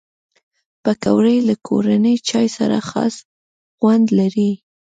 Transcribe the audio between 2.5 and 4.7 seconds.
سره خاص خوند لري